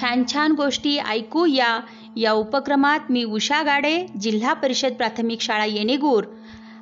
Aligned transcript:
छान 0.00 0.24
छान 0.32 0.52
गोष्टी 0.52 0.96
ऐकू 0.98 1.44
या 1.46 1.80
या 2.16 2.32
उपक्रमात 2.32 3.10
मी 3.10 3.24
उषा 3.24 3.62
गाडे 3.62 4.06
जिल्हा 4.20 4.52
परिषद 4.52 4.92
प्राथमिक 4.92 5.40
शाळा 5.40 5.64
येणेगूर. 5.64 6.24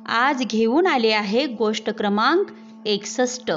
आज 0.07 0.43
घेऊन 0.43 0.87
आले 0.87 1.11
आहे 1.11 1.45
गोष्ट 1.47 1.89
क्रमांक 1.89 2.51
एकसष्ट. 2.85 3.51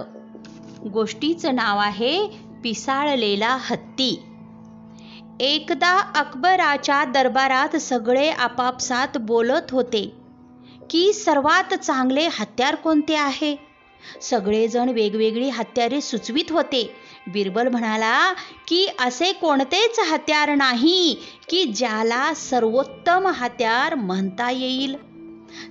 गोष्टीचं 0.92 1.54
नाव 1.54 1.78
आहे 1.78 2.26
पिसाळलेला 2.64 3.56
हत्ती. 3.60 4.22
एकदा 5.40 5.99
अकबराच्या 6.15 7.04
दरबारात 7.04 7.76
सगळे 7.76 8.31
आपापसात 8.31 9.19
बोलत 9.19 9.71
होते 9.71 10.04
की 10.90 11.13
सर्वात 11.13 11.74
चांगले 11.74 12.29
हत्यार 12.40 12.74
कोणते 12.74 13.15
आहे? 13.15 13.71
सगळेजण 14.22 14.88
वेगवेगळी 14.88 15.48
हत्यारे 15.48 16.00
सुचवित 16.00 16.50
होते. 16.50 16.96
बिरबल 17.27 17.68
म्हणाला 17.68 18.32
की 18.68 18.86
असे 18.98 19.32
कोणतेच 19.32 20.00
हत्यार 20.00 20.54
नाही 20.54 21.16
की 21.48 21.64
ज्याला 21.64 22.34
सर्वोत्तम 22.34 23.27
हत्यार 23.27 23.94
म्हणता 23.94 24.50
येईल. 24.50 24.96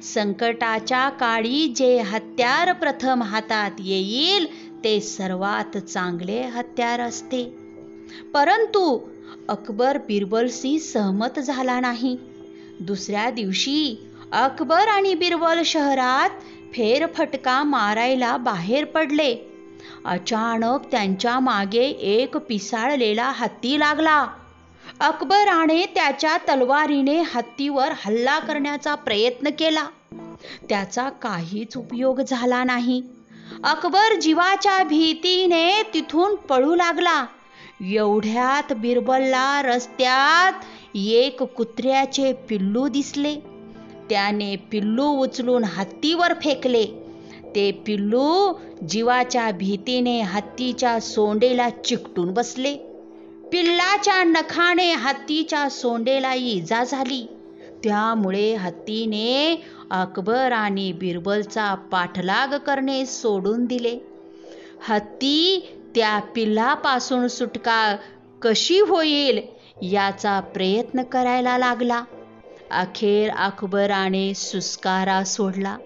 संकटाच्या 0.04 1.10
काळी 1.10 1.74
जे 1.76 2.02
हत्यार 2.02 2.74
प्रथम 2.74 3.24
हातात 3.24 3.72
येईल 3.80 4.46
ते 4.84 5.00
सर्वात 5.00 5.78
चांगले 5.78 6.42
हत्यार 6.42 7.00
असते. 7.00 7.44
परंतु 8.34 9.00
अकबर 9.50 9.98
बिरबलशी 9.98 10.80
सहमत 10.80 11.40
झाला 11.40 11.80
नाही. 11.80 12.18
दुसऱ्या 12.80 13.30
दिवशी 13.30 14.08
अकबर 14.32 14.88
आणि 14.88 15.16
बिरबल 15.16 15.62
शहरात 15.66 16.30
फेरफटका 16.74 17.64
मारायला 17.64 18.38
बाहेर 18.38 18.86
पडले. 18.86 19.36
अचानक 20.06 20.92
त्यांच्या 20.92 21.40
मागे 21.40 21.86
एक 21.90 22.38
पिसाळलेला 22.38 23.32
हत्ती 23.36 23.80
लागला. 23.80 24.28
अकबराने 25.00 25.86
त्याच्या 25.86 26.38
तलवारीने 26.38 27.22
हत्तीवर 27.22 27.92
हल्ला 28.06 28.40
करण्याचा 28.40 28.96
प्रयत्न 28.96 29.50
केला. 29.50 29.88
त्याचा 30.70 31.10
काहीच 31.10 31.78
उपयोग 31.78 32.22
झाला 32.22 32.64
नाही. 32.64 33.04
अकबर 33.64 34.20
जीवाच्या 34.20 34.84
भीतीने 34.84 35.82
तिथून 35.94 36.36
पळू 36.36 36.76
लागला. 36.76 37.26
एवढ्यात 37.82 38.74
बिरबलला 38.74 39.62
रस्त्यात 39.62 40.54
एक 40.96 41.44
कुत्र्याचे 41.44 42.34
पिल्लू 42.34 42.88
दिसले. 42.88 43.51
त्याने 44.12 44.56
पिल्लू 44.56 45.06
उचलून 45.06 45.64
हत्तीवर 45.64 46.34
फेकले. 46.34 46.86
ते 47.56 47.72
पिल्लू 47.72 48.54
जीवाच्या 48.90 49.52
भीतीने 49.52 50.22
हत्तीच्या 50.22 51.00
सोंडेला 51.00 51.70
चिकटून 51.70 52.34
बसले. 52.34 52.76
पिल्लाच्या 53.52 54.24
नखाने 54.24 54.94
हत्तीच्या 54.94 55.70
सोंडेला 55.70 56.34
इजा 56.34 56.84
झाली. 56.84 57.28
त्यामुळे 57.84 58.56
हत्तीने 58.56 59.62
अकबर 59.92 60.52
आणि 60.52 60.92
बिरबलचा 60.92 61.76
पाठलाग 61.76 62.58
करणे 62.58 63.06
सोडून 63.06 63.66
दिले. 63.66 63.98
हत्ती 64.88 65.68
त्या 65.96 66.20
पिल्लापासून 66.20 67.28
सुटका 67.28 67.96
कशी 68.42 68.80
होईल 68.80 69.42
याचा 69.82 70.40
प्रयत्न 70.40 71.04
करायला 71.04 71.58
लागला. 71.58 72.04
अखेर 72.72 73.30
अकबराने 73.30 74.34
सुस्कारा 74.34 75.24
सोडला. 75.24 75.78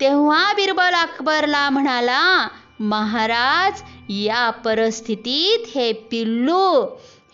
तेव्हा 0.00 0.52
बिरबल 0.52 0.94
अकबरला 0.94 1.70
म्हणाला 1.70 2.48
महाराज 2.80 3.82
या 4.08 4.50
परिस्थितीत 4.50 5.76
हे 5.76 5.92
पिल्लू 5.92 6.86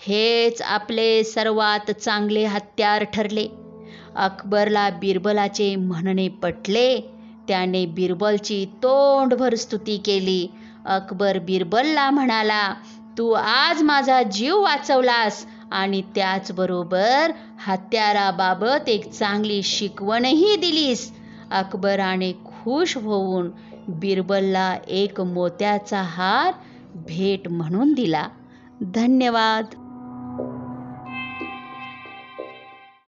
हेच 0.07 0.63
आपले 0.63 1.25
सर्वात 1.25 1.91
चांगले 1.91 2.45
हत्यार 2.45 3.05
ठरले. 3.05 3.49
अकबरला 4.17 4.91
बिरबलाचे 4.91 5.77
म्हणणे 5.77 6.29
पटले. 6.29 7.01
त्याने 7.49 7.87
बिरबलची 7.87 8.65
तोंडभर 8.65 9.55
स्तुती 9.55 9.97
केली. 9.97 10.49
अकबर 10.87 11.39
बिरबलला 11.39 12.11
म्हणाला 12.11 12.75
तू 13.19 13.31
आज 13.33 13.83
माझा 13.83 14.23
जीव 14.23 14.61
वाचवलास. 14.61 15.47
आणि 15.73 16.03
त्याचबरोबर 16.15 17.31
हत्याराबाबत 17.67 18.89
एक 18.89 19.11
चांगली 19.11 19.63
शिकवणही 19.63 20.57
दिलीस. 20.57 21.13
अकबराने 21.51 22.33
खुश 22.33 22.97
होऊन 22.97 23.51
बिरबलला 23.89 24.79
एक 24.89 25.21
मोत्याचा 25.21 26.03
हार 26.03 26.53
भेट 26.95 27.49
म्हणून 27.49 27.93
दिला. 27.93 28.29
धन्यवाद. 28.83 29.65